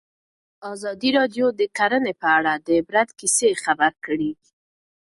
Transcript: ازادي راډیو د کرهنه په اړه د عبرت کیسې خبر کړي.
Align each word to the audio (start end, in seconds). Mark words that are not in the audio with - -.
ازادي 0.73 1.09
راډیو 1.17 1.45
د 1.59 1.61
کرهنه 1.77 2.13
په 2.21 2.27
اړه 2.37 2.53
د 2.65 2.67
عبرت 2.79 3.09
کیسې 3.19 3.49
خبر 3.63 3.91
کړي. 4.05 4.31